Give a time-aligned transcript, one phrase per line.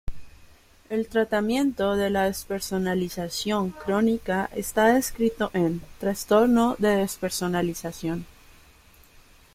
[0.89, 8.25] El tratamiento de la despersonalización crónica está descrito en: trastorno de despersonalización.